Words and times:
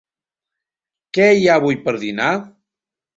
Què 1.17 1.27
hi 1.41 1.45
ha 1.51 1.57
avui 1.61 1.77
per 1.83 1.93
dinar? 2.05 2.31